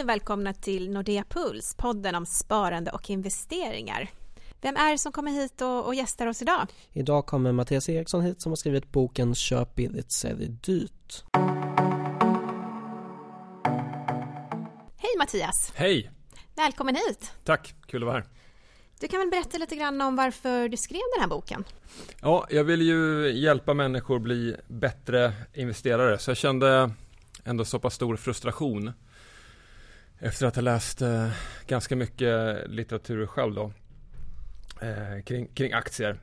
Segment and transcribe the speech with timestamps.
[0.00, 4.10] Hej och välkomna till Nordea Puls, podden om sparande och investeringar.
[4.60, 6.66] Vem är det som kommer hit och, och gästar oss idag?
[6.92, 11.24] Idag kommer Mattias Eriksson hit som har skrivit boken Köp billigt, sälj dyrt.
[14.96, 15.72] Hej Mattias!
[15.74, 16.10] Hej!
[16.56, 17.32] Välkommen hit!
[17.44, 18.26] Tack, kul att vara här.
[19.00, 21.64] Du kan väl berätta lite grann om varför du skrev den här boken?
[22.22, 26.90] Ja, jag vill ju hjälpa människor bli bättre investerare, så jag kände
[27.44, 28.92] ändå så pass stor frustration
[30.20, 31.30] efter att ha läst eh,
[31.66, 33.72] ganska mycket litteratur själv då
[34.80, 36.20] eh, kring, kring aktier.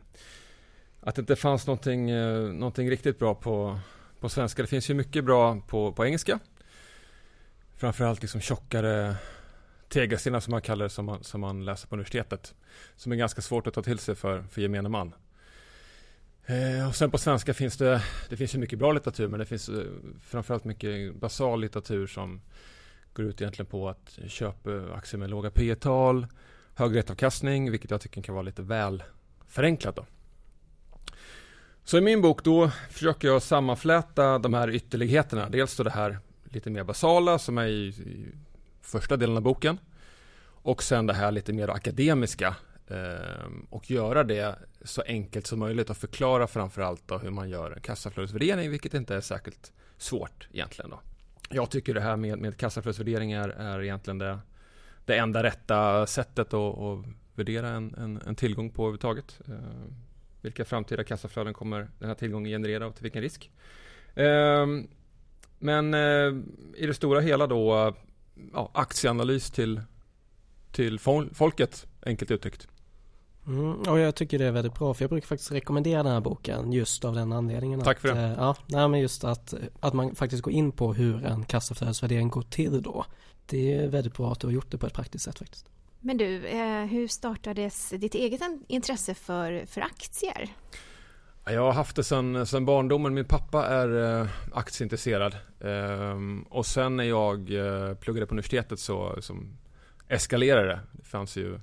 [1.02, 3.80] Att det inte fanns någonting, eh, någonting riktigt bra på,
[4.20, 4.62] på svenska.
[4.62, 6.40] Det finns ju mycket bra på, på engelska.
[7.76, 9.16] Framförallt liksom tjockare
[9.90, 12.54] tegelstenar som man kallar det som man, som man läser på universitetet.
[12.95, 15.14] Som är ganska svårt att ta till sig för, för gemene man.
[16.45, 19.45] Eh, och sen på svenska finns det, det finns ju mycket bra litteratur men det
[19.45, 19.84] finns eh,
[20.22, 22.42] framförallt mycket basal litteratur som
[23.18, 26.28] går ut egentligen på att köpa aktier med låga P tal
[26.76, 29.04] hög rättavkastning, vilket jag tycker kan vara lite väl
[29.48, 30.06] förenklat då.
[31.84, 35.50] Så i min bok då försöker jag sammanfläta de här ytterligheterna.
[35.50, 38.26] Dels då det här lite mer basala som är i, i
[38.82, 39.78] första delen av boken.
[40.44, 42.56] Och sen det här lite mer akademiska
[42.88, 47.72] eh, och göra det så enkelt som möjligt och förklara framförallt då hur man gör
[47.72, 50.90] en kassaflödesvärdering, vilket inte är särskilt svårt egentligen.
[50.90, 51.00] Då.
[51.50, 54.40] Jag tycker det här med, med kassaflödesvärderingar är egentligen det,
[55.06, 59.42] det enda rätta sättet att, att värdera en, en, en, tillgång på överhuvudtaget.
[59.48, 59.53] Eh,
[60.42, 63.52] vilka framtida kassaflöden kommer den här tillgången generera och till vilken risk?
[64.16, 64.68] Eh,
[65.59, 66.34] men eh,
[66.75, 67.95] i det stora hela då
[68.53, 69.81] ja, aktieanalys till,
[70.72, 71.00] till
[71.34, 72.68] folket, enkelt uttryckt.
[73.48, 76.22] Mm, och jag tycker det är väldigt bra för jag brukar faktiskt rekommendera den här
[76.22, 77.81] boken just av den anledningen.
[77.81, 78.22] Tack för att, det.
[78.22, 82.30] Eh, ja, nej, men just att, att man faktiskt går in på hur en kassaflödesvärdering
[82.30, 83.06] går till då.
[83.45, 85.70] Det är väldigt bra att du har gjort det på ett praktiskt sätt faktiskt.
[86.00, 90.50] Men du, eh, hur startades ditt eget intresse för, för aktier?
[91.45, 93.14] Jag har haft det sedan, sedan barndomen.
[93.14, 95.35] Min pappa är eh, aktieintresserad.
[95.62, 99.58] Ehm, och sen när jag eh, pluggade på universitetet så som
[100.08, 100.79] eskalerade det.
[100.91, 101.59] Det fanns ju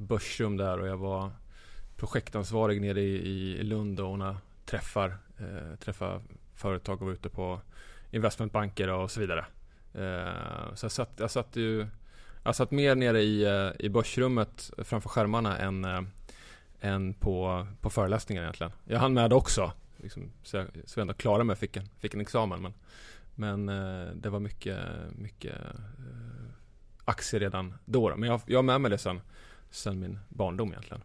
[0.00, 1.30] börsrum där och jag var
[1.96, 5.16] projektansvarig nere i, i Lund och ordnade träffar.
[5.38, 6.20] Eh, träffa
[6.54, 7.60] företag och var ute på
[8.10, 9.46] investmentbanker och så vidare.
[9.94, 11.86] Eh, så jag satt, jag satt ju
[12.42, 16.00] jag satt mer nere i, eh, i börsrummet framför skärmarna än eh,
[16.80, 18.72] än på, på föreläsningar egentligen.
[18.84, 19.72] Jag hann med också.
[19.96, 22.62] Liksom, så, jag, så jag ändå klarade mig och fick en, fick en examen.
[22.62, 22.74] Men,
[23.34, 24.78] men eh, det var mycket,
[25.12, 26.50] mycket eh,
[27.04, 28.16] aktier redan då.
[28.16, 29.20] Men jag, jag har med mig det sen,
[29.70, 31.02] sen min barndom egentligen.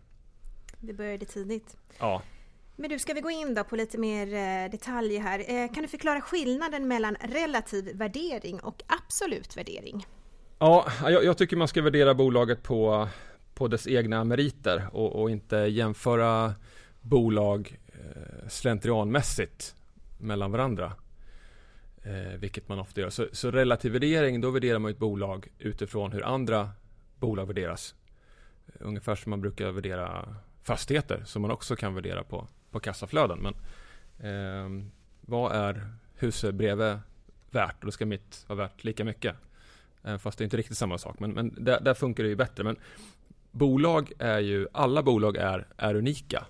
[0.79, 1.77] Det började tidigt.
[1.99, 2.21] Ja.
[2.75, 5.39] Men du, ska vi gå in då på lite mer eh, detaljer här.
[5.39, 10.07] Eh, kan du förklara skillnaden mellan relativ värdering och absolut värdering?
[10.59, 13.07] Ja, jag, jag tycker man ska värdera bolaget på
[13.55, 16.53] på dess egna meriter och, och inte jämföra
[17.01, 19.75] bolag eh, slentrianmässigt
[20.17, 20.93] mellan varandra.
[22.03, 23.09] Eh, vilket man ofta gör.
[23.09, 26.69] Så, så relativ värdering, då värderar man ett bolag utifrån hur andra
[27.19, 27.95] bolag värderas.
[28.79, 33.39] Ungefär som man brukar värdera fastigheter som man också kan värdera på, på kassaflöden.
[33.39, 33.55] Men
[34.19, 34.85] eh,
[35.21, 36.99] vad är huset bredvid
[37.51, 37.75] värt?
[37.79, 39.35] Och då ska mitt vara värt lika mycket.
[40.03, 41.19] Eh, fast det är inte riktigt samma sak.
[41.19, 42.63] Men, men där, där, funkar det ju bättre.
[42.63, 42.75] Men
[43.51, 46.45] bolag är ju, alla bolag är, är unika.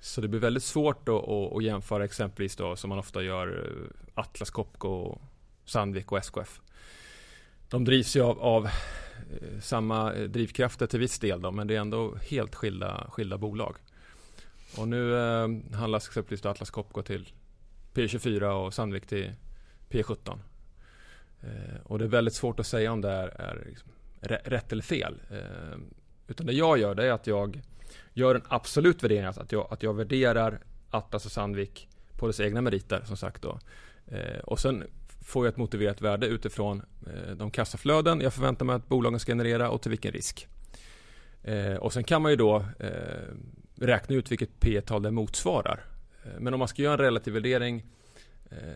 [0.00, 3.72] Så det blir väldigt svårt att, att, att jämföra exempelvis då som man ofta gör
[4.14, 5.18] Atlas Copco,
[5.64, 6.60] Sandvik och SKF.
[7.68, 8.68] De drivs ju av, av
[9.30, 13.38] Eh, samma eh, drivkrafter till viss del då, men det är ändå helt skilda, skilda
[13.38, 13.76] bolag.
[14.76, 17.28] Och nu eh, handlas exempelvis Atlas Copco till
[17.94, 19.32] P24 och Sandvik till
[19.88, 20.38] P17.
[21.40, 23.90] Eh, och det är väldigt svårt att säga om det är, är liksom
[24.20, 25.20] rätt eller fel.
[25.30, 25.78] Eh,
[26.28, 27.62] utan det jag gör det är att jag
[28.12, 31.88] gör en absolut värdering, alltså att jag, att jag värderar Atlas och Sandvik
[32.18, 33.58] på dess egna meriter som sagt då.
[34.06, 34.84] Eh, och sen
[35.28, 39.32] får jag ett motiverat värde utifrån eh, de kassaflöden jag förväntar mig att bolagen ska
[39.32, 40.48] generera och till vilken risk.
[41.42, 43.34] Eh, och sen kan man ju då eh,
[43.74, 45.84] räkna ut vilket P tal det motsvarar.
[46.38, 47.84] Men om man ska göra en relativ värdering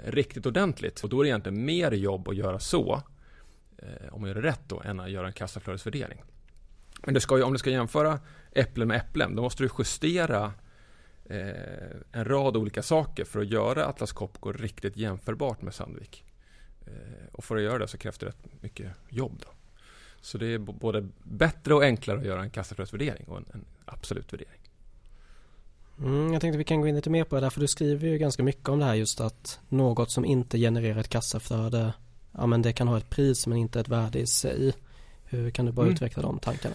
[0.04, 3.02] riktigt ordentligt, och då är det egentligen mer jobb att göra så,
[4.10, 6.22] om man gör det rätt då, än att göra en kassaflödesvärdering.
[7.04, 8.20] Men du ska ju, om du ska jämföra
[8.52, 10.52] äpplen med äpplen, då måste du justera
[12.12, 16.24] en rad olika saker för att göra Atlas Copco riktigt jämförbart med Sandvik.
[16.86, 19.38] Eh, och för att göra det så krävs det rätt mycket jobb.
[19.40, 19.48] Då.
[20.20, 24.32] Så det är både bättre och enklare att göra en kassaflödesvärdering och en, en absolut
[24.32, 24.60] värdering.
[25.98, 28.08] Mm, jag tänkte vi kan gå in lite mer på det där för du skriver
[28.08, 31.92] ju ganska mycket om det här just att något som inte genererar ett kassaflöde
[32.32, 34.72] ja men det kan ha ett pris men inte ett värde i sig.
[35.24, 35.94] Hur kan du bara mm.
[35.94, 36.74] utveckla de tankarna?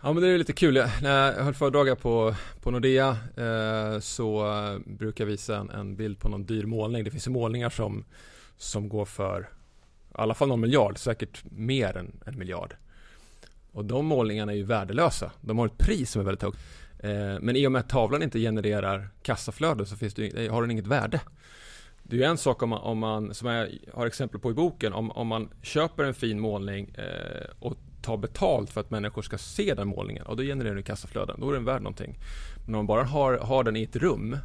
[0.00, 0.74] Ja men det är lite kul.
[1.02, 4.44] När jag höll föredrag på, på Nordea eh, så
[4.86, 7.04] brukar jag visa en, en, bild på någon dyr målning.
[7.04, 8.04] Det finns ju målningar som,
[8.60, 12.76] som går för i alla fall någon miljard, säkert mer än en miljard.
[13.72, 15.32] Och de målningarna är ju värdelösa.
[15.40, 16.58] De har ett pris som är väldigt högt.
[16.98, 20.70] Eh, men i och med att tavlan inte genererar kassaflöde så finns det, har den
[20.70, 21.20] inget värde.
[22.02, 24.54] Det är ju en sak om man, om man, som jag har exempel på i
[24.54, 29.22] boken, om, om man köper en fin målning eh, och tar betalt för att människor
[29.22, 31.40] ska se den målningen och då genererar den kassaflöden.
[31.40, 32.18] Då är den värd någonting.
[32.66, 34.36] Men om man bara har, har den i ett rum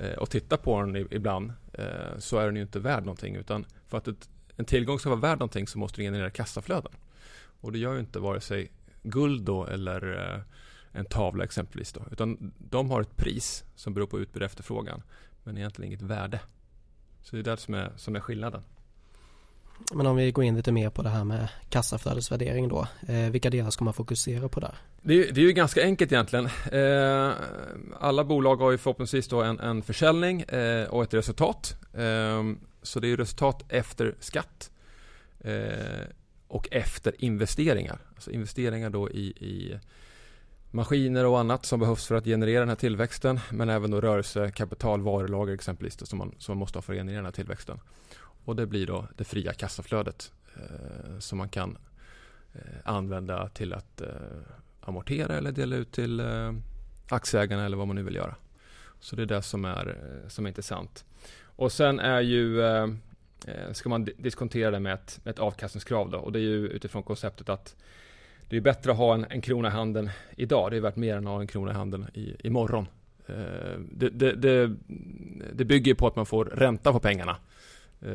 [0.00, 3.36] eh, och tittar på den ibland Eh, så är den ju inte värd någonting.
[3.36, 6.92] Utan för att ett, en tillgång ska vara värd någonting så måste den generera kassaflöden.
[7.60, 8.70] Och det gör ju inte vare sig
[9.02, 10.40] guld då eller eh,
[10.92, 12.02] en tavla exempelvis då.
[12.12, 15.02] Utan de har ett pris som beror på utbud och efterfrågan.
[15.42, 16.40] Men egentligen inget värde.
[17.22, 18.62] Så det är det som är, som är skillnaden.
[19.94, 22.88] Men om vi går in lite mer på det här med kassaflödesvärdering då.
[23.08, 24.74] Eh, vilka delar ska man fokusera på där?
[25.06, 26.48] Det är, det är ju ganska enkelt egentligen.
[26.72, 27.32] Eh,
[28.00, 31.76] alla bolag har ju förhoppningsvis då en, en försäljning eh, och ett resultat.
[31.92, 32.42] Eh,
[32.82, 34.70] så det är resultat efter skatt
[35.40, 36.06] eh,
[36.48, 37.98] och efter investeringar.
[38.14, 39.78] Alltså investeringar då i, i
[40.70, 43.40] maskiner och annat som behövs för att generera den här tillväxten.
[43.50, 46.92] Men även då rörelse, kapital, varulager exempelvis då, som, man, som man måste ha för
[46.92, 47.80] att generera den här tillväxten.
[48.44, 51.78] Och det blir då det fria kassaflödet eh, som man kan
[52.52, 54.08] eh, använda till att eh,
[54.84, 56.52] amortera eller dela ut till eh,
[57.08, 58.34] aktieägarna eller vad man nu vill göra.
[59.00, 61.04] Så det är det som är, eh, som är intressant.
[61.42, 62.88] Och sen är ju eh,
[63.72, 67.48] ska man diskontera det med ett, ett avkastningskrav då och det är ju utifrån konceptet
[67.48, 67.76] att
[68.48, 70.70] det är bättre att ha en, en krona i handen idag.
[70.70, 72.86] Det är värt mer än att ha en krona i handen i, imorgon.
[73.78, 74.76] Det, det, det,
[75.52, 77.36] det bygger på att man får ränta på pengarna.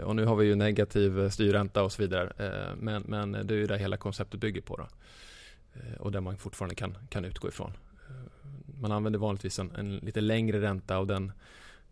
[0.04, 2.34] Och nu har vi ju negativ styrränta och så vidare.
[2.78, 4.76] Men, men det är ju det hela konceptet bygger på.
[4.76, 4.88] Då.
[6.00, 7.72] Och där man fortfarande kan, kan utgå ifrån.
[8.80, 11.32] Man använder vanligtvis en, en lite längre ränta och den,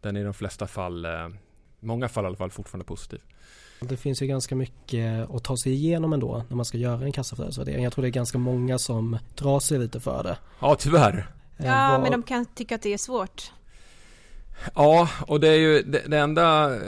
[0.02, 1.08] den är i de flesta fall,
[1.80, 3.22] många fall i alla fall, fortfarande positiv.
[3.80, 7.12] Det finns ju ganska mycket att ta sig igenom ändå när man ska göra en
[7.12, 7.84] kassaflödesvärdering.
[7.84, 10.38] Jag tror det är ganska många som drar sig lite för det.
[10.60, 11.28] Ja, tyvärr.
[11.58, 12.00] Ja, Var...
[12.00, 13.52] men de kan tycka att det är svårt.
[14.76, 16.82] Ja, och det är ju det, det enda eh,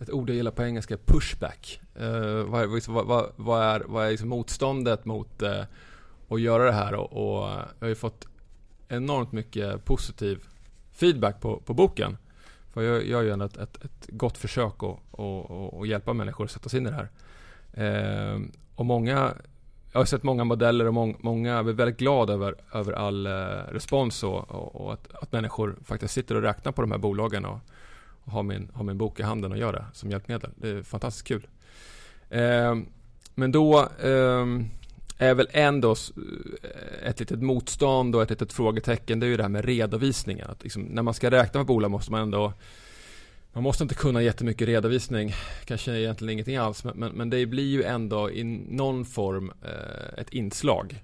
[0.00, 1.80] ett ord jag gillar på engelska, pushback.
[2.00, 5.62] Uh, vad, liksom, vad, vad, är, vad är liksom motståndet mot uh,
[6.28, 6.94] att göra det här?
[6.94, 8.26] Och, och eh, jag har ju fått
[8.88, 10.44] enormt mycket positiv
[10.92, 12.16] feedback på, på boken.
[12.72, 16.68] För jag gör ju ändå ett, ett, ett gott försök att hjälpa människor att sätta
[16.68, 17.08] sig in i det här.
[18.34, 18.40] Uh,
[18.74, 19.34] och många
[19.92, 23.32] jag har sett många modeller och mång, många är väldigt glada över, över all eh,
[23.72, 27.44] respons och, och, och att, att, människor faktiskt sitter och räknar på de här bolagen
[27.44, 27.58] och,
[28.24, 30.50] och har, min, har min bok i handen och gör det som hjälpmedel.
[30.56, 31.46] Det är fantastiskt kul.
[32.30, 32.86] Ehm,
[33.34, 34.46] men då eh,
[35.18, 39.20] är väl ändå eh, ett litet motstånd och ett litet frågetecken.
[39.20, 40.50] Det är ju det här med redovisningen.
[40.50, 42.52] Att liksom, när man ska räkna med bolag måste man ändå
[43.52, 45.32] man måste inte kunna jättemycket redovisning,
[45.64, 50.20] kanske egentligen ingenting alls, men, men, men det blir ju ändå i någon form eh,
[50.20, 51.02] ett inslag.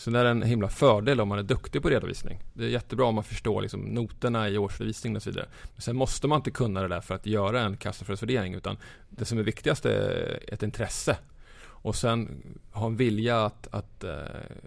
[0.00, 2.38] Så det är en himla fördel om man är duktig på redovisning.
[2.52, 5.46] Det är jättebra om man förstår liksom, noterna i årsredovisningen och så vidare.
[5.74, 8.76] Men sen måste man inte kunna det där för att göra en kassaflödesvärdering, utan
[9.08, 11.16] det som är viktigast är ett intresse
[11.62, 12.42] och sen
[12.72, 14.12] ha en vilja att, att eh,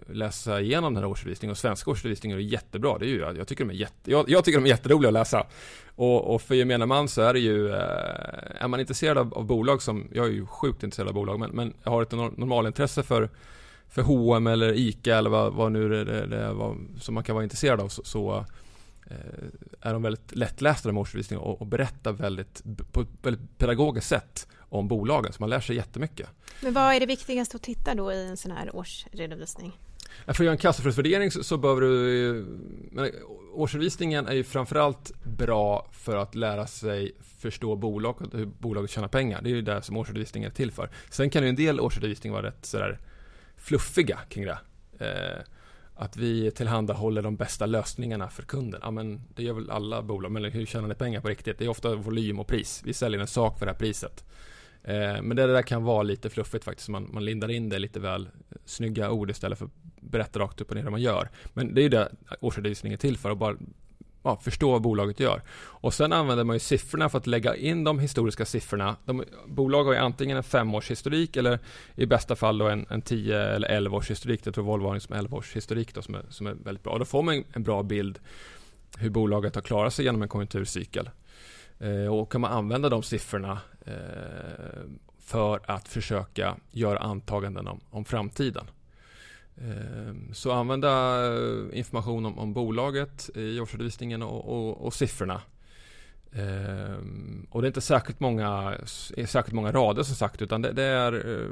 [0.06, 1.50] läsa igenom den här årsredovisningen.
[1.50, 2.98] Och svenska årsredovisningar är jättebra.
[2.98, 5.14] Det är ju, jag, tycker de är jätte, jag, jag, tycker de är jätteroliga att
[5.14, 5.46] läsa.
[5.94, 9.44] Och, och för gemene man så är det ju, eh, är man intresserad av, av,
[9.44, 13.02] bolag som, jag är ju sjukt intresserad av bolag, men, men jag har ett normalintresse
[13.02, 13.28] för
[13.94, 17.34] för H&M eller ICA eller vad, vad nu det, det, det vad, som man kan
[17.34, 18.44] vara intresserad av så, så
[19.06, 19.16] eh,
[19.80, 24.48] är de väldigt lättlästa de årsredovisningarna och, och berättar väldigt, på ett väldigt pedagogiskt sätt
[24.58, 26.28] om bolagen, så man lär sig jättemycket.
[26.60, 29.72] Men vad är det viktigaste att titta då i en sån här årsredovisning?
[30.24, 32.46] För att göra en kassaflödesvärdering så, så behöver du...
[32.90, 33.10] Men
[33.52, 39.08] årsredovisningen är ju framförallt bra för att lära sig förstå bolaget och hur bolaget tjänar
[39.08, 39.42] pengar.
[39.42, 40.90] Det är ju det som årsredovisningen är till för.
[41.10, 42.98] Sen kan ju en del årsredovisningar vara rätt sådär
[43.64, 44.58] fluffiga kring det.
[44.98, 45.42] Eh,
[45.94, 48.80] att vi tillhandahåller de bästa lösningarna för kunden.
[48.84, 51.58] Ja, men det gör väl alla bolag, men hur tjänar ni pengar på riktigt?
[51.58, 52.82] Det är ofta volym och pris.
[52.84, 54.24] Vi säljer en sak för det här priset.
[54.82, 56.88] Eh, men det där kan vara lite fluffigt faktiskt.
[56.88, 58.28] Man, man lindar in det lite väl
[58.64, 61.28] snygga ord istället för att berätta rakt upp och ner vad man gör.
[61.52, 63.30] Men det är ju det årsredovisningen är till för.
[63.30, 63.56] Att bara
[64.24, 65.42] ja, förstå vad bolaget gör.
[65.56, 68.96] Och sen använder man ju siffrorna för att lägga in de historiska siffrorna.
[69.04, 71.58] De, bolag har ju antingen en femårshistorik eller
[71.94, 74.40] i bästa fall då en, en tio eller 11 års historik.
[74.44, 76.92] Jag tror Volvo har liksom 11 års historik då som är, som är väldigt bra.
[76.92, 78.18] Och då får man en bra bild
[78.98, 81.10] hur bolaget har klarat sig genom en konjunkturcykel.
[81.78, 83.94] Eh, och kan man använda de siffrorna eh,
[85.20, 88.66] för att försöka göra antaganden om, om framtiden.
[89.60, 95.42] Ehm, så använda eh, information om, om bolaget i årsredovisningen och, och, och siffrorna.
[96.32, 98.78] Ehm, och det är inte särskilt många,
[99.26, 101.48] särskilt många rader som sagt utan det, det är eh,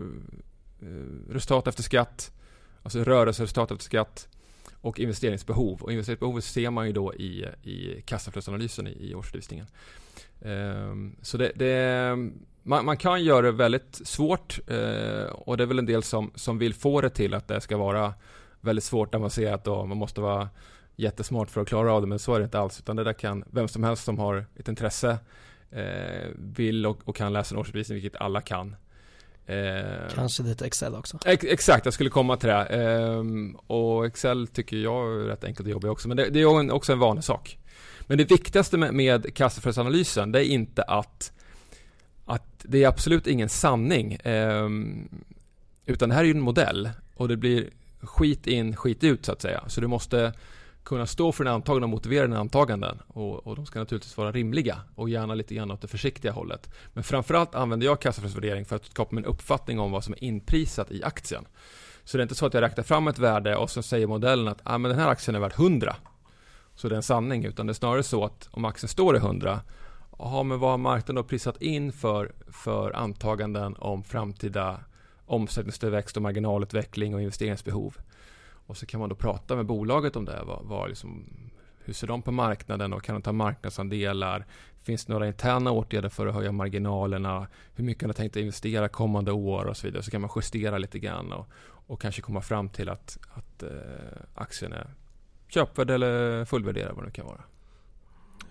[0.88, 2.32] eh, resultat efter skatt,
[2.82, 4.28] alltså rörelseresultat efter skatt
[4.80, 5.82] och investeringsbehov.
[5.82, 9.66] Och investeringsbehovet ser man ju då i, i kassaflödesanalysen i, i årsredovisningen.
[10.40, 12.18] Um, så det, det
[12.62, 16.30] man, man, kan göra det väldigt svårt uh, och det är väl en del som,
[16.34, 18.14] som vill få det till att det ska vara
[18.60, 20.48] väldigt svårt avancerat och man måste vara
[20.96, 23.12] jättesmart för att klara av det men så är det inte alls utan det där
[23.12, 25.18] kan vem som helst som har ett intresse
[25.70, 28.76] eh, vill och, och, kan läsa en årsredovisning vilket alla kan
[29.46, 31.18] Eh, Kanske lite Excel också.
[31.26, 32.66] Ex exakt, jag skulle komma till det.
[32.66, 33.22] Eh,
[33.66, 36.92] och Excel tycker jag är rätt enkelt att jobba också, men det, det är också
[36.92, 37.58] en vanlig sak.
[38.06, 41.32] Men det viktigaste med, med kassaflödesanalysen, det är inte att,
[42.32, 44.12] att det är absolut ingen sanning.
[44.12, 44.68] Eh,
[45.86, 47.70] utan det här är ju en modell och det blir
[48.00, 49.64] skit in, skit ut så att säga.
[49.66, 50.32] Så du måste
[50.84, 52.98] kunna stå för dina antaganden och motivera dina antaganden.
[53.08, 56.70] Och, och, de ska naturligtvis vara rimliga och gärna lite grann åt det försiktiga hållet.
[56.92, 60.24] Men framförallt använder jag kassaflödesvärdering för att skapa mig en uppfattning om vad som är
[60.24, 61.44] inprisat i aktien.
[62.04, 64.48] Så det är inte så att jag räknar fram ett värde och så säger modellen
[64.48, 65.96] att ah, men den här aktien är värd 100.
[66.74, 69.18] Så det är en sanning, utan det är snarare så att om aktien står i
[69.18, 69.60] 100
[70.24, 74.80] Ja, men vad har marknaden då prisat in för, för antaganden om framtida
[75.26, 77.96] omsättningstillväxt och marginalutveckling och investeringsbehov?
[78.66, 80.42] Och så kan man då prata med bolaget om det.
[80.44, 81.24] Vad, vad liksom,
[81.84, 84.46] hur ser de på marknaden och kan de ta marknadsandelar?
[84.82, 87.46] Finns det några interna åtgärder för att höja marginalerna?
[87.74, 90.02] Hur mycket har de tänkt investera kommande år och så vidare.
[90.02, 93.70] Så kan man justera lite grann och, och kanske komma fram till att, att eh,
[94.34, 94.94] aktien är
[95.48, 97.40] köpvärd eller fullvärderad vad det kan vara.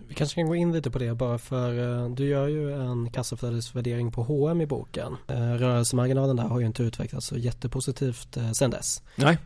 [0.07, 3.11] Vi kanske kan gå in lite på det bara för eh, du gör ju en
[3.11, 5.17] kassaflödesvärdering på H&M i boken.
[5.27, 9.03] Eh, rörelsemarginalen där har ju inte utvecklats så jättepositivt eh, sen dess.
[9.15, 9.37] Nej.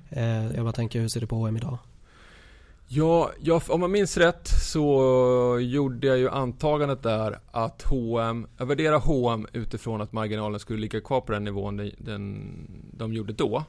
[0.55, 1.77] Jag bara tänker, hur ser du på H&M idag?
[2.87, 8.65] Ja, jag, om man minns rätt så gjorde jag ju antagandet där att H&M, jag
[8.65, 12.51] värderar H&M utifrån att marginalen skulle ligga kvar på den nivån den, den,
[12.93, 13.63] de gjorde då.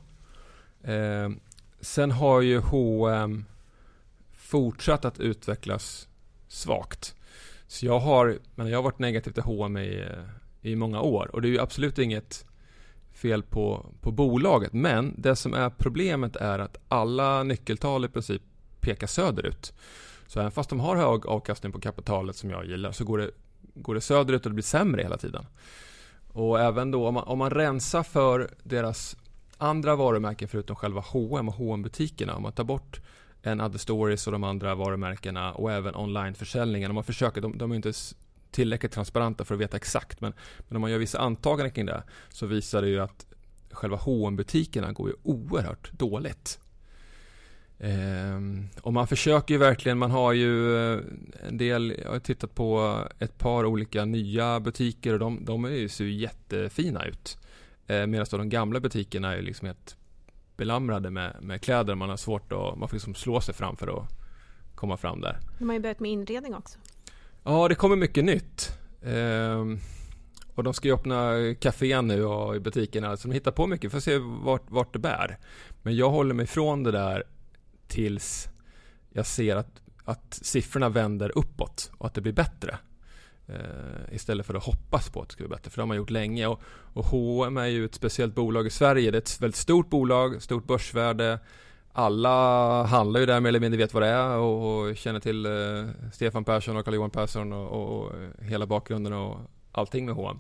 [0.82, 1.30] Eh,
[1.80, 3.44] sen har ju H&M
[4.36, 6.08] fortsatt att utvecklas
[6.48, 7.14] svagt.
[7.66, 11.30] Så jag har, men jag har varit negativ till H&M i, eh, i många år
[11.32, 12.46] och det är ju absolut inget
[13.12, 14.72] fel på, på bolaget.
[14.72, 18.42] Men det som är problemet är att alla nyckeltal i princip
[18.80, 19.72] pekar söderut.
[20.26, 23.30] Så även fast de har hög avkastning på kapitalet som jag gillar så går det,
[23.74, 25.46] går det söderut och det blir sämre hela tiden.
[26.32, 29.16] Och även då om man, om man rensar för deras
[29.58, 33.00] andra varumärken förutom själva H&M och hm butikerna om man tar bort
[33.46, 36.94] än Other Stories och de andra varumärkena och även onlineförsäljningen.
[36.94, 37.92] Man försöker, de, de är inte
[38.50, 40.32] tillräckligt transparenta för att veta exakt men,
[40.68, 43.26] men om man gör vissa antaganden kring det så visar det ju att
[43.70, 46.60] själva hm butikerna går ju oerhört dåligt.
[47.78, 51.00] Ehm, och man försöker ju verkligen, man har ju eh,
[51.48, 55.68] en del, jag har tittat på ett par olika nya butiker och de, de är
[55.68, 57.38] ju, ser ju jättefina ut.
[57.86, 59.96] Ehm, Medan de gamla butikerna är liksom helt
[60.56, 61.94] belamrade med, med kläder.
[61.94, 64.08] Man har svårt att, man får liksom slå sig fram för att
[64.74, 65.38] komma fram där.
[65.58, 66.78] De har ju börjat med inredning också.
[67.44, 68.78] Ja, det kommer mycket nytt.
[69.02, 69.78] Ehm,
[70.54, 73.92] och de ska ju öppna café nu och i butikerna, så de hittar på mycket.
[73.92, 75.38] Får se vart, vart det bär.
[75.82, 77.24] Men jag håller mig ifrån det där
[77.88, 78.48] tills
[79.10, 82.78] jag ser att, att siffrorna vänder uppåt och att det blir bättre.
[83.48, 85.70] Eh, istället för att hoppas på att det ska bli bättre.
[85.70, 86.46] För det har man gjort länge.
[86.46, 86.60] Och,
[86.92, 89.10] och H&M är ju ett speciellt bolag i Sverige.
[89.10, 91.38] Det är ett väldigt stort bolag, stort börsvärde.
[91.92, 95.46] Alla handlar ju där mer eller mindre vet vad det är och, och känner till
[95.46, 99.38] eh, Stefan Persson och Carl-Johan Persson och, och, hela bakgrunden och
[99.72, 100.38] allting med H&M.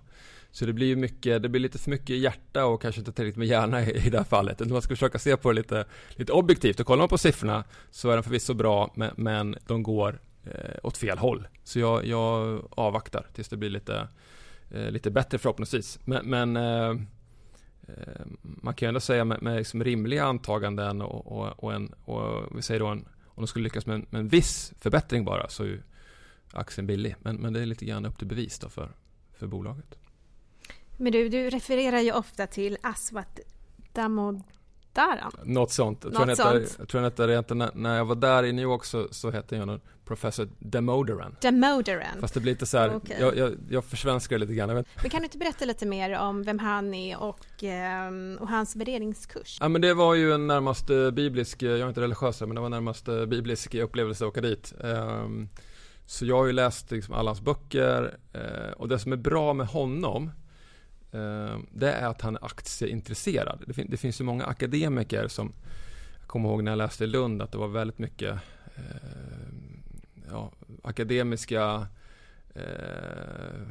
[0.50, 3.36] Så det blir ju mycket, det blir lite för mycket hjärta och kanske inte tillräckligt
[3.36, 4.60] med hjärna i, i det här fallet.
[4.60, 8.10] Man ska försöka se på det lite, lite objektivt och kollar man på siffrorna så
[8.10, 11.48] är de förvisso bra men, men de går eh, åt fel håll.
[11.64, 14.08] Så jag, jag avvaktar tills det blir lite,
[14.70, 15.98] eh, lite bättre förhoppningsvis.
[16.04, 16.90] Men, men eh,
[17.88, 21.94] eh, man kan ju ändå säga med, med liksom rimliga antaganden och, och, och, en,
[22.04, 25.24] och vi säger då en, om de skulle lyckas med en, med en viss förbättring
[25.24, 25.82] bara så är ju
[26.52, 27.16] aktien billig.
[27.20, 28.90] Men, men det är lite grann upp till bevis då för,
[29.38, 29.98] för bolaget.
[30.96, 33.40] Men du, du refererar ju ofta till Aswat
[33.92, 34.42] Damod
[34.96, 35.32] Daran?
[35.44, 36.04] Något sånt.
[36.04, 38.62] Jag tror, Något hette, jag tror han hette när, när jag var där i New
[38.62, 41.36] York så, så hette han Professor Demoderan.
[41.40, 42.20] Demoderan.
[42.20, 43.20] Fast det blir lite så här, okay.
[43.20, 44.74] jag, jag, jag försvenskar lite grann.
[44.74, 48.10] Men kan du inte berätta lite mer om vem han är och, eh,
[48.40, 49.58] och hans värderingskurs?
[49.60, 52.68] Ja men det var ju en närmast biblisk, jag är inte religiös men det var
[52.68, 54.74] närmast biblisk upplevelse att åka dit.
[54.80, 55.48] Um,
[56.08, 59.52] Så jag har ju läst liksom alla hans böcker eh, och det som är bra
[59.52, 60.30] med honom eh,
[61.12, 63.64] Ehm, det är att han är aktieintresserad.
[63.66, 65.52] Det, fin det finns ju många akademiker som
[66.18, 68.34] jag kommer ihåg när jag läste i Lund att det var väldigt mycket
[68.76, 68.82] eh,
[70.30, 71.86] ja, akademiska
[72.54, 72.62] eh,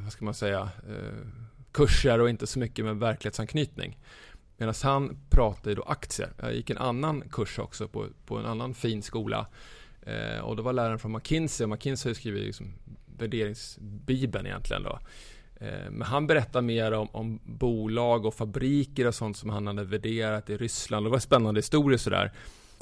[0.04, 1.27] vad ska man säga eh,
[1.72, 3.98] kurser och inte så mycket med verklighetsanknytning.
[4.58, 6.30] Medan han pratade då aktier.
[6.42, 9.48] Jag gick en annan kurs också på, på en annan fin skola.
[10.01, 11.68] Eh, och det var läraren från McKinsey.
[11.68, 12.74] McKinsey har ju skrivit liksom
[13.18, 15.00] värderingsbibeln egentligen då.
[15.60, 19.84] Eh, men han berättar mer om, om, bolag och fabriker och sånt som han hade
[19.84, 21.06] värderat i Ryssland.
[21.06, 22.32] Det var spännande historier sådär.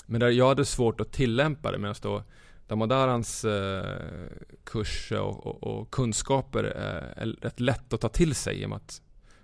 [0.06, 2.24] Men där jag hade svårt att tillämpa det medan då
[2.68, 3.98] Damodarans eh,
[4.64, 8.70] kurs och, och, och, kunskaper eh, är rätt lätt att ta till sig i och
[8.70, 9.02] med att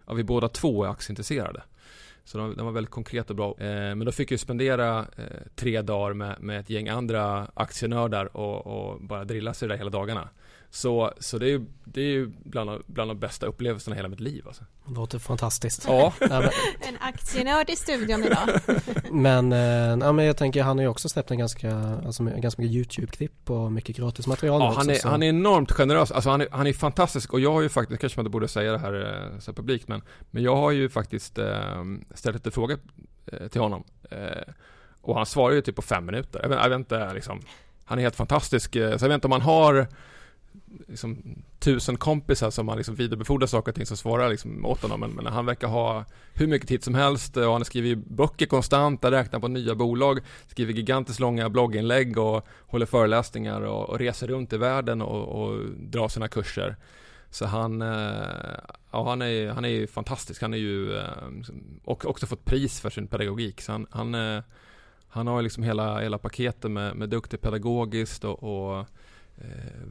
[0.08, 1.64] ja, vi båda två är aktieintresserade.
[2.24, 3.56] Så den, de var väldigt konkret och bra.
[3.60, 8.38] Eh, men då fick jag spendera eh, tre dagar med, med ett gäng andra aktienördar
[8.38, 10.30] och, och bara drilla sig där hela dagarna.
[10.72, 14.10] Så, så det är ju, det är ju bland, bland de bästa upplevelserna i hela
[14.10, 14.48] mitt liv.
[14.48, 14.64] Alltså.
[14.86, 15.86] Det låter fantastiskt.
[15.88, 16.14] Ja.
[16.22, 18.50] en aktienörd i studion idag.
[19.12, 19.60] men, eh,
[20.06, 23.50] ja, men jag tänker han har ju också släppt en ganska, alltså, ganska mycket YouTube-klipp
[23.50, 24.62] och mycket gratis material.
[24.62, 25.10] Ja, också, han, är, så.
[25.10, 26.12] han är enormt generös.
[26.12, 28.48] Alltså, han, är, han är fantastisk och jag har ju faktiskt, kanske man inte borde
[28.48, 31.84] säga det här eh, så här publikt, men, men jag har ju faktiskt eh,
[32.16, 32.80] ställt lite frågor
[33.26, 33.84] eh, till honom.
[34.12, 34.54] Eh,
[35.02, 36.40] och han svarar ju typ på fem minuter.
[36.44, 37.42] Jag vet, jag vet inte, liksom,
[37.86, 38.74] han är helt fantastisk.
[38.74, 39.88] Så jag vet inte om man har
[40.88, 45.00] liksom, tusen kompisar som han liksom vidarebefordrar saker och ting som svarar liksom åt honom.
[45.00, 48.46] Men, men han verkar ha hur mycket tid som helst eh, och han skriver böcker
[48.46, 54.00] konstant, han räknar på nya bolag, skriver gigantiskt långa blogginlägg och håller föreläsningar och, och
[54.00, 56.75] reser runt i världen och, och drar sina kurser.
[57.30, 58.60] Så han, eh,
[58.92, 60.42] ja, han, är, han är fantastisk.
[60.42, 63.62] Han är ju eh, liksom, och också fått pris för sin pedagogik.
[63.62, 64.42] Så han, han,
[65.08, 68.86] han har liksom hela, hela paketet med, med duktig pedagogiskt och, och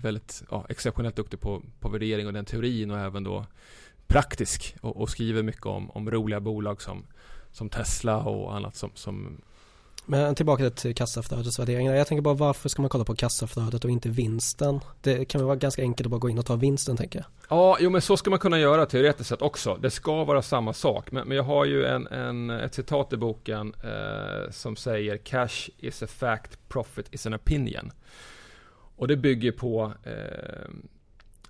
[0.03, 3.47] väldigt ja, exceptionellt duktig på, på värdering och den teorin och även då
[4.07, 7.07] praktisk och, och skriver mycket om, om roliga bolag som,
[7.53, 9.41] som Tesla och annat som, som
[10.11, 11.95] men tillbaka till kassaflödesvärderingar.
[11.95, 14.81] Jag tänker bara varför ska man kolla på kassaflödet och inte vinsten?
[15.01, 17.27] Det kan väl vara ganska enkelt att bara gå in och ta vinsten tänker jag.
[17.51, 19.79] Ja, jo men så ska man kunna göra teoretiskt sett också.
[19.83, 21.11] Det ska vara samma sak.
[21.13, 25.71] Men, men jag har ju en, en, ett citat i boken eh, som säger Cash
[25.79, 27.93] is a fact, profit is an opinion.
[28.99, 30.71] Och det bygger på eh,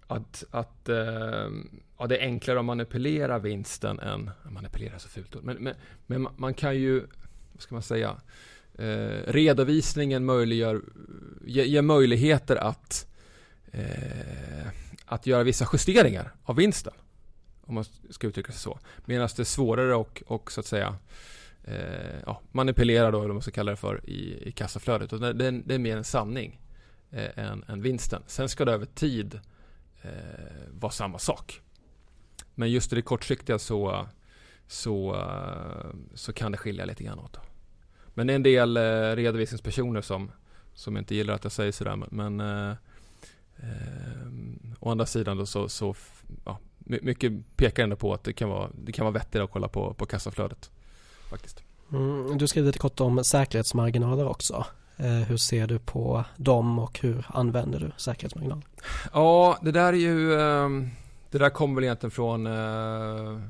[0.07, 1.49] att, att eh,
[1.99, 5.75] ja, det är enklare att manipulera vinsten än, manipulera så fult men, men,
[6.07, 7.01] men man kan ju,
[7.53, 8.17] vad ska man säga,
[8.75, 10.83] eh, redovisningen möjliggör,
[11.45, 13.07] ger, ger möjligheter att,
[13.73, 14.67] eh,
[15.05, 16.95] att göra vissa justeringar av vinsten.
[17.61, 18.79] Om man ska uttrycka sig så.
[19.05, 20.97] Medan det är svårare och, och så att säga
[21.65, 25.13] eh, ja, manipulera då, eller vad man ska kalla det för, i, i kassaflödet.
[25.13, 26.61] Och det, det, det är mer en sanning
[27.11, 28.23] eh, än, än vinsten.
[28.27, 29.41] Sen ska det över tid
[30.03, 30.11] eh,
[30.71, 31.61] vara samma sak.
[32.55, 34.07] Men just i det kortsiktiga så,
[34.67, 37.39] så, eh, så kan det skilja lite grann åt.
[38.15, 40.31] Men det är en del eh, redovisningspersoner som,
[40.75, 41.97] som inte gillar att jag säger sådär.
[42.11, 42.71] Men eh,
[43.57, 44.29] eh,
[44.81, 45.95] å andra sidan då så, så
[46.45, 49.69] ja, mycket pekar ändå på att det kan vara, det kan vara vettigt att kolla
[49.69, 50.71] på, på kassaflödet.
[51.31, 51.63] Faktiskt.
[51.93, 54.67] Mm, du skrev lite kort om säkerhetsmarginaler också.
[55.01, 58.65] Eh, hur ser du på dem och hur använder du säkerhetsmarginal?
[59.13, 60.91] Ja, det där är ju ehm,
[61.31, 63.41] Det där kommer väl egentligen från uh,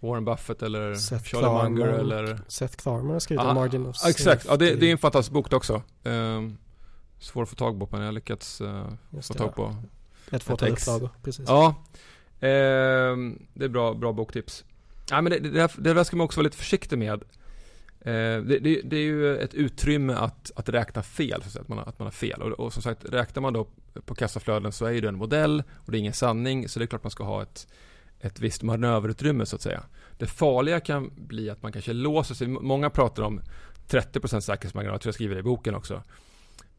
[0.00, 4.46] Warren Buffett eller Seth Charlie Munger eller Seth Klarman har skrivit om Margin of Exakt,
[4.48, 5.82] ja, det, det, är en fantastisk bok också.
[6.02, 6.58] Um,
[7.18, 8.84] svår att få tag på men jag har lyckats uh,
[9.22, 9.76] få tag på
[10.30, 11.44] ett fåtal upplagor, precis.
[11.48, 11.74] Ja,
[12.40, 14.64] um, det är bra, bra boktips.
[15.10, 17.24] Ja, men det, det, där, det där ska man också vara lite försiktig med.
[18.04, 21.78] Eh, det, det, det, är ju ett utrymme att, att räkna fel, så att, man,
[21.78, 22.42] att man har fel.
[22.42, 23.68] Och, och som sagt, räknar man då
[24.04, 26.86] på kassaflöden så är det en modell och det är ingen sanning, så det är
[26.86, 27.66] klart man ska ha ett,
[28.20, 29.82] ett visst manöverutrymme så att säga.
[30.18, 32.48] Det farliga kan bli att man kanske låser sig.
[32.48, 33.40] Många pratar om
[33.88, 36.02] 30% säkerhetsmarginal, jag tror jag skriver det i boken också.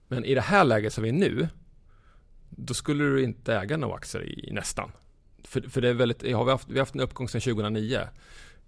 [0.07, 1.47] Men i det här läget som vi är nu,
[2.49, 4.91] då skulle du inte äga några aktier i, nästan.
[5.43, 7.99] För, för det är väldigt, har vi, haft, vi har haft en uppgång sedan 2009.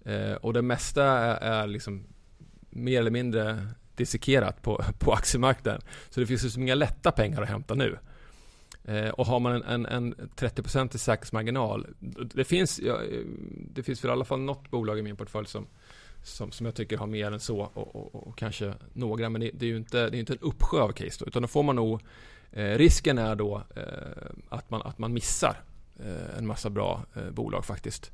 [0.05, 2.07] Eh, och det mesta är, är liksom
[2.75, 5.81] mer eller mindre dissekerat på, på aktiemarknaden.
[6.09, 7.97] Så det finns liksom inga lätta pengar att hämta nu.
[8.83, 11.87] Eh, och har man en, en, en 30% i säkerhetsmarginal,
[12.33, 12.99] det finns, ja,
[13.73, 15.67] det finns väl i alla fall något bolag i min portfölj som,
[16.23, 19.51] som, som jag tycker har mer än så och, och, och kanske några, men det,
[19.53, 21.63] det, är ju inte, det är inte en uppsjö av case då, utan då får
[21.63, 22.01] man nog
[22.51, 23.83] eh, Risken är då eh,
[24.49, 25.61] att, man, att man missar
[25.99, 28.11] eh, en massa bra eh, bolag faktiskt.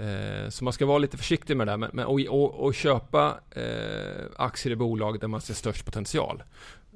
[0.00, 1.90] Eh, så man ska vara lite försiktig med det där.
[1.92, 6.42] Men, och, och, och köpa eh, aktier i bolag där man ser störst potential.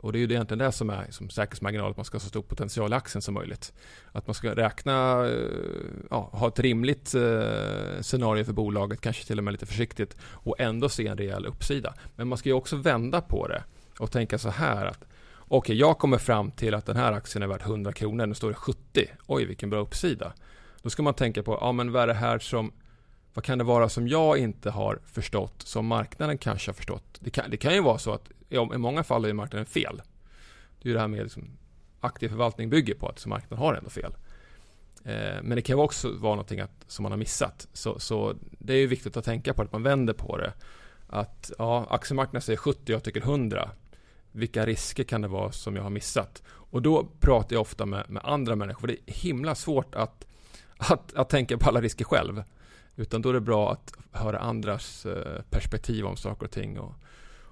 [0.01, 2.29] Och det är ju egentligen det som är som säkerhetsmarginal, att man ska ha så
[2.29, 3.73] stor potential i aktien som möjligt.
[4.13, 5.37] Att man ska räkna, eh,
[6.11, 10.61] ja, ha ett rimligt eh, scenario för bolaget, kanske till och med lite försiktigt och
[10.61, 11.95] ändå se en rejäl uppsida.
[12.17, 13.65] Men man ska ju också vända på det
[13.99, 15.05] och tänka så här att
[15.39, 18.35] okej, okay, jag kommer fram till att den här aktien är värd 100 kronor, nu
[18.35, 19.07] står det 70.
[19.27, 20.33] Oj, vilken bra uppsida.
[20.83, 22.73] Då ska man tänka på, ja men vad är det här som
[23.35, 27.19] vad kan det vara som jag inte har förstått som marknaden kanske har förstått?
[27.21, 30.03] Det kan, det kan ju vara så att i många fall är marknaden fel.
[30.79, 31.51] Det är ju det här med liksom,
[32.01, 34.15] aktiv förvaltning bygger på att marknaden har ändå fel.
[35.05, 37.69] Eh, men det kan också vara någonting att, som man har missat.
[37.73, 40.53] Så, så, det är ju viktigt att tänka på att man vänder på det.
[41.07, 43.71] Att ja, aktiemarknaden säger 70, jag tycker 100.
[44.33, 46.43] Vilka risker kan det vara som jag har missat?
[46.47, 48.81] Och då pratar jag ofta med, med andra människor.
[48.81, 50.27] För det är himla svårt att,
[50.77, 52.43] att, att tänka på alla risker själv.
[52.97, 56.93] Utan då är det bra att höra andras eh, perspektiv om saker och ting och,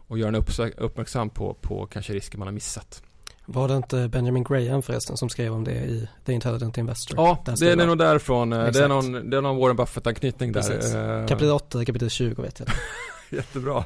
[0.07, 3.03] och göra en uppmärksam på, på kanske risker man har missat.
[3.45, 7.19] Var det inte Benjamin Graham förresten som skrev om det i The Intelligent Investor?
[7.19, 8.53] Ja, det är nog därifrån.
[8.53, 8.75] Exakt.
[8.75, 11.21] Det är någon, det är någon Warren Buffett-anknytning där.
[11.21, 12.69] Eh, kapitel 8, kapitel 20 vet jag.
[13.31, 13.85] Jättebra.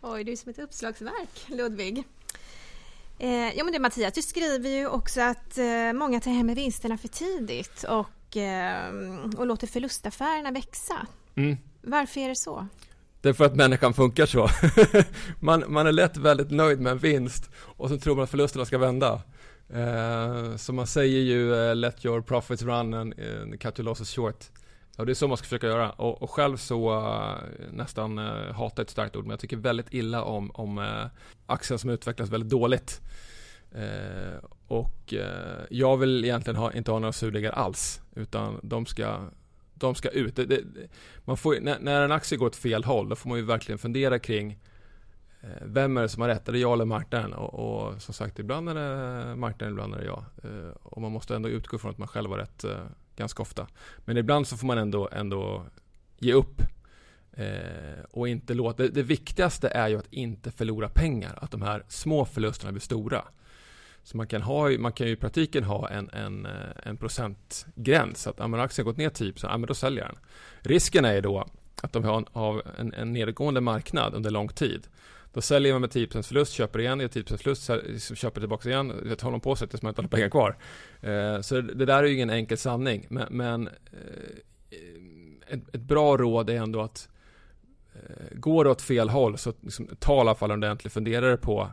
[0.00, 2.04] Oj, du är som ett uppslagsverk, Ludvig.
[3.18, 6.98] Eh, ja men det Mattias, du skriver ju också att eh, många tar hem vinsterna
[6.98, 8.94] för tidigt och och, eh,
[9.36, 11.06] och låter förlustaffärerna växa.
[11.34, 11.56] Mm.
[11.82, 12.66] Varför är det så?
[13.20, 14.48] Det är för att människan funkar så.
[15.40, 18.64] man, man är lätt väldigt nöjd med en vinst och så tror man att förlusterna
[18.64, 19.22] ska vända.
[19.74, 24.14] Uh, så man säger ju uh, let your profits run and uh, cut your losses
[24.14, 24.44] short.
[24.96, 25.90] Ja, det är så man ska försöka göra.
[25.90, 27.34] Och, och själv så uh,
[27.72, 31.06] nästan uh, hatar ett starkt ord, men jag tycker väldigt illa om, om uh,
[31.46, 33.00] aktier som utvecklas väldigt dåligt.
[33.72, 38.00] Eh, och eh, jag vill egentligen ha, inte ha några surdegar alls.
[38.14, 39.20] Utan de ska,
[39.74, 40.36] de ska ut.
[40.36, 40.62] Det, det,
[41.24, 43.78] man får, när, när, en aktie går åt fel håll, då får man ju verkligen
[43.78, 44.58] fundera kring
[45.40, 46.48] eh, vem är det som har rätt?
[46.48, 47.32] Är det jag eller marknaden?
[47.32, 50.24] Och, och, som sagt, ibland är det marknaden, ibland är det jag.
[50.42, 53.66] Eh, och man måste ändå utgå från att man själv har rätt eh, ganska ofta.
[53.98, 55.64] Men ibland så får man ändå, ändå
[56.18, 56.62] ge upp.
[57.32, 61.38] Eh, och inte låta, det, det viktigaste är ju att inte förlora pengar.
[61.42, 63.24] Att de här små förlusterna blir stora.
[64.08, 68.26] Så man kan, ha, man kan ju i praktiken ha en, en, eh, en procentgräns.
[68.26, 70.16] Att om aktien gått ner typ, 10 ja, men då säljer den.
[70.60, 71.46] Risken är ju då
[71.82, 74.86] att de har en, en nedgående marknad under lång tid.
[75.32, 78.92] Då säljer man med 10 förlust, köper igen, gör 10 förlust, köper tillbaka igen.
[79.04, 80.56] Det håller på sig tills man inte har pengar kvar.
[81.00, 83.06] Eh, så det där är ju ingen enkel sanning.
[83.10, 84.74] Men, men eh,
[85.48, 87.08] ett, ett, bra råd är ändå att
[87.94, 91.36] eh, går det åt fel håll så liksom, ta i alla fall en ordentlig funderare
[91.36, 91.68] på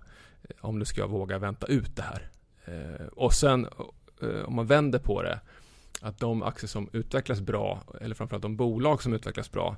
[0.50, 2.30] Eh, om du ska våga vänta ut det här.
[2.66, 3.68] Eh, och sen
[4.22, 5.40] eh, om man vänder på det,
[6.02, 9.78] att de aktier som utvecklas bra, eller framförallt de bolag som utvecklas bra,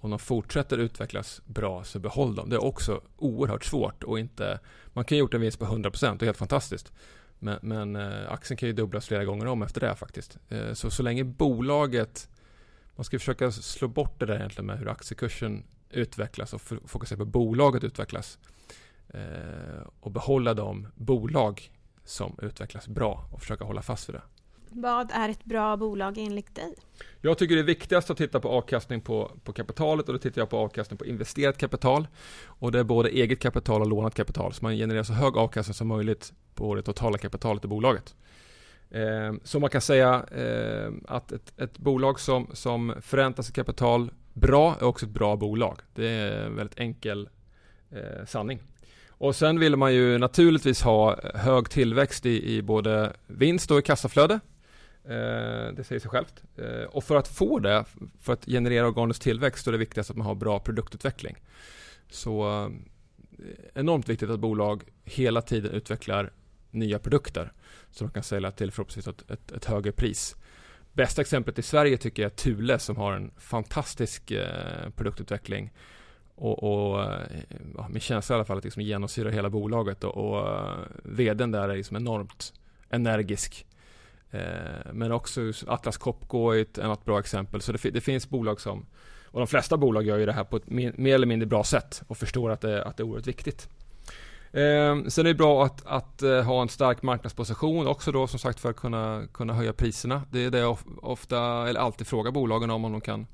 [0.00, 2.48] om de fortsätter utvecklas bra så behåll dem.
[2.50, 6.18] Det är också oerhört svårt och inte, man kan ha gjort en vinst på 100%,
[6.18, 6.92] det är helt fantastiskt.
[7.38, 7.96] Men, men
[8.28, 10.38] aktien kan ju dubblas flera gånger om efter det faktiskt.
[10.72, 12.28] så så länge bolaget,
[12.96, 17.24] man ska försöka slå bort det där egentligen med hur aktiekursen utvecklas och fokusera på
[17.24, 18.38] bolaget utvecklas.
[19.14, 21.72] Eh, och behålla de bolag
[22.04, 24.22] som utvecklas bra och försöka hålla fast vid det.
[24.72, 26.74] Vad är ett bra bolag enligt dig?
[27.20, 30.40] Jag tycker det är viktigast att titta på avkastning på, på kapitalet och då tittar
[30.40, 32.08] jag på avkastning på investerat kapital.
[32.44, 34.52] Och det är både eget kapital och lånat kapital.
[34.52, 38.14] Så man genererar så hög avkastning som möjligt på det totala kapitalet i bolaget.
[38.90, 44.10] Eh, så man kan säga eh, att ett, ett, bolag som, som förräntar sitt kapital
[44.32, 45.80] bra är också ett bra bolag.
[45.94, 47.28] Det är en väldigt enkel
[47.90, 48.62] eh, sanning.
[49.20, 53.82] Och sen vill man ju naturligtvis ha hög tillväxt i, i både vinst och i
[53.82, 54.34] kassaflöde.
[55.04, 56.42] Eh, det säger sig självt.
[56.56, 57.84] Eh, och för att få det,
[58.20, 61.36] för att generera organisk tillväxt, så är det viktigast att man har bra produktutveckling.
[62.10, 62.70] Så eh,
[63.74, 66.32] enormt viktigt att bolag hela tiden utvecklar
[66.70, 67.52] nya produkter
[67.90, 70.36] som de kan sälja till förhoppningsvis ett, ett, ett högre pris.
[70.92, 75.72] Bästa exemplet i Sverige tycker jag är Thule som har en fantastisk eh, produktutveckling
[76.40, 77.40] och, och eh,
[77.76, 80.74] ja, min känsla i alla fall att det liksom genomsyrar hela bolaget och, och eh,
[81.02, 82.52] vdn där är liksom enormt
[82.90, 83.66] energisk.
[84.30, 87.60] Eh, men också Atlas Copco är ett annat bra exempel.
[87.60, 88.86] Så det, det, finns bolag som,
[89.24, 92.02] och de flesta bolag gör ju det här på ett mer, eller mindre bra sätt
[92.06, 93.68] och förstår att det, att det är oerhört viktigt.
[94.52, 98.38] Eh, sen är det bra att, att eh, ha en stark marknadsposition också då som
[98.38, 100.22] sagt för att kunna, kunna höja priserna.
[100.30, 103.26] Det är det jag ofta, eller alltid frågar bolagen om, om de kan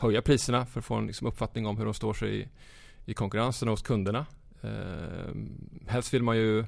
[0.00, 2.48] höja priserna för att få en liksom, uppfattning om hur de står sig i,
[3.04, 4.26] i konkurrensen hos kunderna.
[4.62, 5.34] Eh,
[5.86, 6.64] helst vill man ju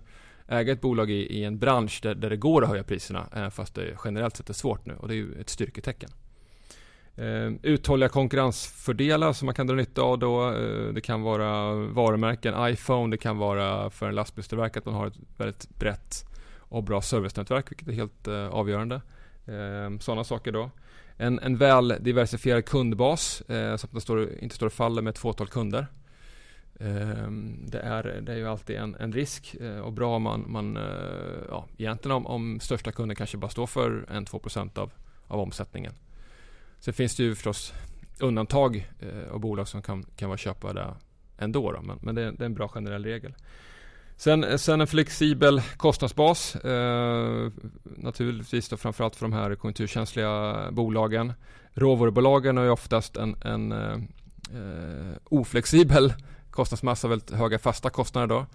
[0.48, 3.50] äga ett bolag i, i en bransch där, där, det går att höja priserna även
[3.50, 6.10] fast det generellt sett är svårt nu och det är ju ett styrketecken.
[7.16, 10.54] Eh, uthålliga konkurrensfördelar som man kan dra nytta av då.
[10.54, 15.06] Eh, det kan vara varumärken, iPhone, det kan vara för en lastbilstillverkare att man har
[15.06, 16.24] ett väldigt brett
[16.58, 18.94] och bra servicenätverk, vilket är helt eh, avgörande.
[19.46, 20.70] Eh, sådana saker då.
[21.16, 25.10] En, en väl diversifierad kundbas eh, så att man står, inte står och faller med
[25.10, 25.86] ett fåtal kunder.
[26.80, 27.30] Eh,
[27.66, 30.76] det är, det är ju alltid en, en risk eh, och bra om man, man
[30.76, 30.82] eh,
[31.48, 34.90] ja, egentligen om, om största kunden kanske bara står för 1-2% av,
[35.26, 35.92] av omsättningen.
[36.78, 37.72] Sen finns det ju förstås
[38.20, 40.96] undantag eh, bolag som kan, kan vara köpvärda
[41.38, 41.72] ändå.
[41.72, 43.34] Då, men, men det, är, det, är en bra generell regel.
[44.16, 46.56] Sen, sen en flexibel kostnadsbas.
[46.56, 47.50] Eh,
[47.84, 51.32] naturligtvis då framförallt för de här konjunkturkänsliga bolagen.
[51.74, 53.92] Råvarubolagen har ju oftast en, en eh,
[54.54, 56.14] eh, oflexibel
[56.50, 58.46] kostnadsmassa, väldigt höga fasta kostnader då.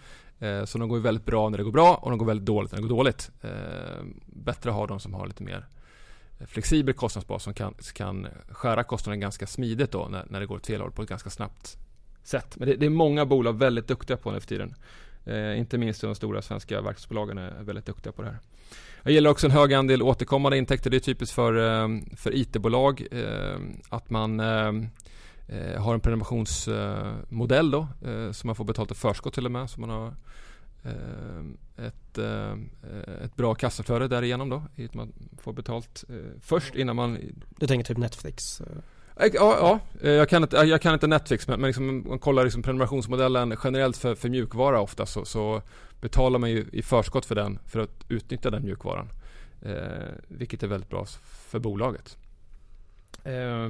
[0.45, 2.71] Eh, så de går väldigt bra när det går bra och de går väldigt dåligt
[2.71, 3.31] när det går dåligt.
[3.41, 5.67] Eh, bättre att ha de som har lite mer
[6.45, 10.67] flexibel kostnadsbas som kan, kan skära kostnaden ganska smidigt då när, när det går åt
[10.67, 11.77] fel håll på ett ganska snabbt
[12.23, 12.55] sätt.
[12.57, 14.75] Men det, det är många bolag väldigt duktiga på nu för tiden.
[15.27, 18.39] Eh, inte minst de stora svenska verkstadsbolagen är väldigt duktiga på det här.
[19.03, 20.89] Det gäller också en hög andel återkommande intäkter.
[20.89, 23.57] Det är typiskt för, eh, för IT-bolag eh,
[23.89, 24.73] att man eh,
[25.47, 29.69] eh, har en prenumerationsmodell då, eh, som man får betalt i förskott till och med.
[29.69, 30.13] Så man har
[30.83, 32.17] eh, ett,
[33.23, 34.63] ett bra kassaflöde därigenom då.
[34.75, 36.03] I att man får betalt
[36.41, 37.17] först innan man...
[37.59, 38.61] Du tänker typ Netflix?
[39.19, 42.19] Ja, ja eh, jag, kan inte, eh, jag kan inte Netflix men, men liksom, man
[42.19, 45.61] kollar liksom prenumerationsmodellen generellt för, för mjukvara ofta så, så,
[46.01, 49.09] betalar man ju i förskott för den för att utnyttja den mjukvaran.
[49.61, 51.05] Eh, vilket är väldigt bra
[51.49, 52.17] för bolaget.
[53.23, 53.69] Eh,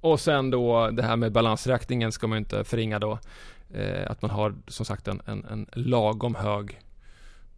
[0.00, 3.18] och sen då det här med balansräkningen ska man inte förringa då.
[3.74, 6.80] Eh, att man har som sagt en, en, en, lagom hög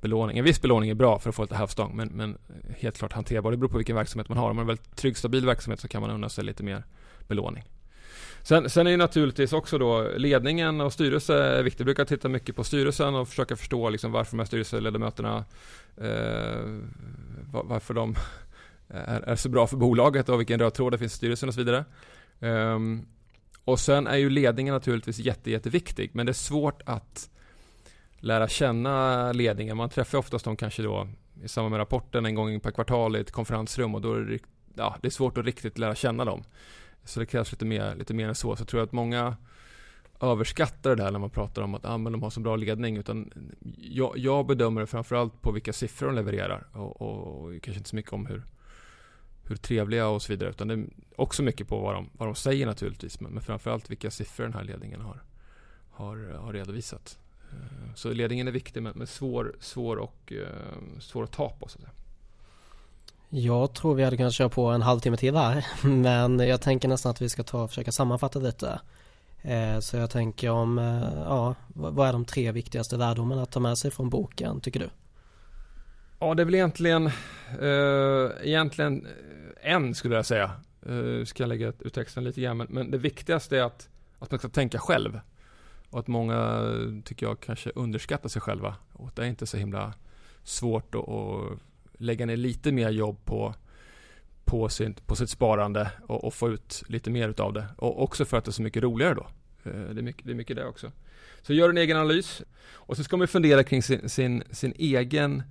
[0.03, 0.39] belåning.
[0.39, 2.39] En viss belåning är bra för att få lite hävstång men, men
[2.79, 3.51] helt klart hanterbar.
[3.51, 4.51] Det beror på vilken verksamhet man har.
[4.51, 6.85] Om man har en väldigt trygg, stabil verksamhet så kan man unna sig lite mer
[7.29, 7.65] belåning.
[8.43, 11.81] Sen, sen är ju naturligtvis också då ledningen och styrelse är viktigt.
[11.81, 15.45] Jag brukar titta mycket på styrelsen och försöka förstå liksom varför de här styrelseledamöterna
[15.97, 16.81] eh,
[17.53, 18.15] varför de
[18.89, 21.55] är, är, så bra för bolaget och vilken röd tråd det finns i styrelsen och
[21.55, 21.85] så vidare.
[22.41, 22.79] Eh,
[23.65, 27.31] och sen är ju ledningen naturligtvis jätte, jätteviktig men det är svårt att
[28.23, 29.77] lära känna ledningen.
[29.77, 31.09] Man träffar oftast dem kanske då
[31.43, 34.39] i samband med rapporten en gång per kvartal i ett konferensrum och då är det,
[34.75, 36.45] ja, det är svårt att riktigt lära känna dem.
[37.05, 38.57] Så det krävs lite mer, lite mer än så.
[38.57, 39.37] Så jag tror att många
[40.21, 42.97] överskattar det där när man pratar om att ah, men de har så bra ledning.
[42.97, 43.33] Utan
[43.79, 47.91] jag, jag bedömer det framförallt på vilka siffror de levererar och, och, och kanske inte
[47.91, 48.43] så mycket om hur,
[49.45, 50.51] hur trevliga och så vidare.
[50.51, 50.85] Utan det är
[51.17, 53.21] också mycket på vad de, vad de säger naturligtvis.
[53.21, 55.23] Men, men framförallt vilka siffror den här ledningen har,
[55.91, 57.19] har, har redovisat.
[57.53, 60.47] Eh, så ledningen är viktig men, men svår, svår, och, uh,
[61.01, 61.69] svår att ta på.
[61.69, 61.95] Så att säga.
[63.29, 65.67] Jag tror vi hade kunnat köra på en halvtimme till här.
[65.89, 68.81] Men jag tänker nästan att vi ska ta och försöka sammanfatta lite.
[69.43, 70.79] Eh, så jag tänker om,
[71.27, 74.91] ja, vad är de tre viktigaste lärdomarna att ta med sig från boken tycker du?
[76.23, 77.07] Ja, det är väl egentligen,
[77.63, 79.07] uh, egentligen
[79.63, 80.51] en skulle jag säga.
[80.89, 82.57] Uh, ska jag lägga ut texten lite grann.
[82.57, 83.89] Men, men, det viktigaste är att,
[84.19, 85.21] att man ska tänka själv.
[85.93, 86.63] Och att många,
[87.05, 88.77] tycker jag, kanske underskattar sig själva.
[88.93, 89.95] Och det är inte så himla
[90.43, 91.59] svårt att, att
[91.93, 93.55] lägga ner lite mer jobb på,
[94.45, 97.67] på, sin, på sitt sparande och, och, få ut lite mer utav det.
[97.77, 99.27] Och också för att det är så mycket roligare då.
[99.71, 100.93] Eh, det, är mycket, det är mycket det också.
[101.43, 102.43] Så gör en egen analys.
[102.71, 105.43] Och så ska man fundera kring sin, sin, sin egen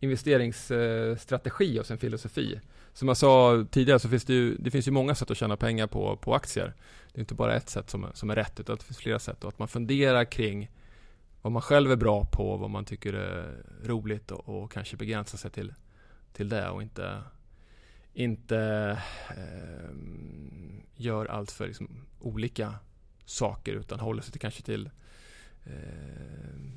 [0.00, 2.60] investeringsstrategi och sin filosofi.
[2.96, 5.56] Som jag sa tidigare så finns det ju, det finns ju många sätt att tjäna
[5.56, 6.74] pengar på, på aktier.
[7.12, 9.18] Det är inte bara ett sätt som är, som är rätt utan det finns flera
[9.18, 10.70] sätt och att man funderar kring
[11.42, 15.36] vad man själv är bra på, vad man tycker är roligt och, och kanske begränsa
[15.36, 15.74] sig till,
[16.32, 17.22] till det och inte,
[18.14, 18.58] inte
[19.30, 19.90] eh,
[20.94, 21.88] gör allt för liksom
[22.20, 22.74] olika
[23.24, 24.90] saker utan håller sig till, kanske till
[25.64, 25.72] eh,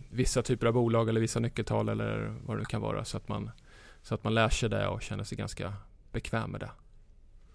[0.10, 3.52] vissa typer av bolag eller vissa nyckeltal eller vad det kan vara så att man,
[4.02, 5.74] så att man lär sig det och känner sig ganska
[6.12, 6.72] bekväm med det.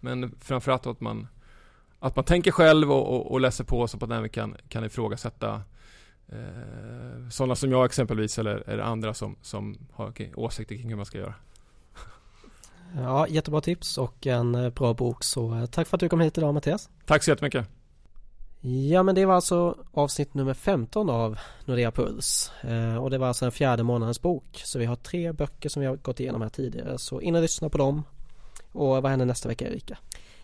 [0.01, 1.29] Men framförallt att man,
[1.99, 4.85] att man tänker själv och, och, och läser på så att man även kan, kan
[4.85, 5.63] ifrågasätta
[6.29, 10.97] eh, sådana som jag exempelvis eller, eller andra som, som har okay, åsikter kring hur
[10.97, 11.35] man ska göra.
[12.97, 16.21] Ja, jättebra tips och en eh, bra bok så eh, tack för att du kom
[16.21, 16.91] hit idag Mattias.
[17.07, 17.69] Tack så jättemycket.
[18.67, 23.29] Ja men det var alltså avsnitt nummer 15 av Nordea Puls eh, och det var
[23.29, 26.43] alltså en fjärde månadens bok så vi har tre böcker som vi har gått igenom
[26.43, 28.03] här tidigare så in och lyssna på dem
[28.75, 29.99] och vad händer nästa vecka Erika?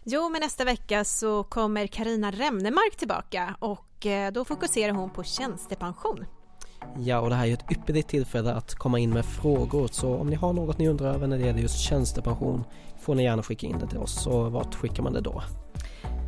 [0.04, 5.22] Jo, men nästa vecka så kommer Karina Remnemark tillbaka och eh, då fokuserar hon på
[5.22, 6.24] tjänstepension.
[6.98, 10.14] Ja, och det här är ju ett ypperligt tillfälle att komma in med frågor så
[10.14, 12.64] om ni har något ni undrar över när det gäller just tjänstepension
[13.00, 14.22] får ni gärna skicka in det till oss.
[14.22, 15.42] Så vart skickar man det då?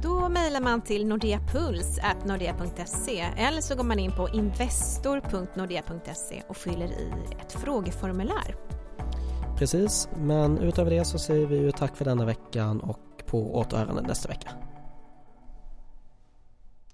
[0.02, 7.12] Då mejlar man till nordeapuls.nordea.se eller så går man in på investor.nordea.se och fyller i
[7.40, 8.56] ett frågeformulär.
[9.62, 14.02] Precis, men utöver det så säger vi ju tack för denna veckan och på återhörande
[14.02, 14.50] nästa vecka.